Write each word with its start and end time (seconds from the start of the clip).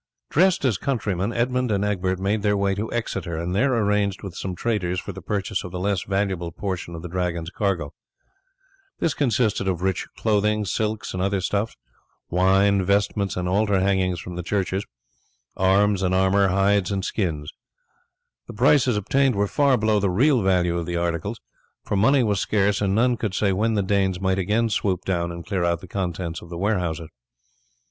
Dressed 0.31 0.65
as 0.65 0.79
countrymen, 0.79 1.31
Edmund 1.31 1.69
and 1.69 1.85
Egbert 1.85 2.17
made 2.17 2.41
their 2.41 2.57
way 2.57 2.73
to 2.73 2.91
Exeter, 2.91 3.37
and 3.37 3.53
there 3.55 3.71
arranged 3.75 4.23
with 4.23 4.33
some 4.35 4.55
traders 4.55 4.99
for 4.99 5.11
the 5.11 5.21
purchase 5.21 5.63
of 5.63 5.71
the 5.71 5.79
less 5.79 6.05
valuable 6.05 6.51
portion 6.51 6.95
of 6.95 7.03
the 7.03 7.07
Dragons 7.07 7.51
cargo. 7.51 7.93
This 8.97 9.13
consisted 9.13 9.67
of 9.67 9.83
rich 9.83 10.07
clothing, 10.17 10.65
silks 10.65 11.13
and 11.13 11.21
other 11.21 11.39
stuffs, 11.39 11.77
wine, 12.31 12.83
vestments, 12.83 13.37
and 13.37 13.47
altar 13.47 13.79
hangings 13.79 14.19
from 14.19 14.43
churches, 14.43 14.83
arms 15.55 16.01
and 16.01 16.15
armour, 16.15 16.47
hides 16.47 16.91
and 16.91 17.05
skins. 17.05 17.51
The 18.47 18.53
prices 18.53 18.97
obtained 18.97 19.35
were 19.35 19.45
far 19.45 19.77
below 19.77 19.99
the 19.99 20.09
real 20.09 20.41
value 20.41 20.79
of 20.79 20.87
the 20.87 20.97
articles, 20.97 21.39
for 21.83 21.95
money 21.95 22.23
was 22.23 22.39
scarce, 22.39 22.81
and 22.81 22.95
none 22.95 23.17
could 23.17 23.35
say 23.35 23.51
when 23.53 23.75
the 23.75 23.83
Danes 23.83 24.19
might 24.19 24.39
again 24.39 24.67
swoop 24.69 25.05
down 25.05 25.31
and 25.31 25.45
clear 25.45 25.63
out 25.63 25.79
the 25.79 25.87
contents 25.87 26.41
of 26.41 26.49
the 26.49 26.57
warehouses. 26.57 27.09